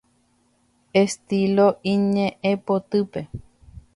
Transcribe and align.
Estilo 1.03 1.67
iñe'ẽpotýpe. 1.93 3.21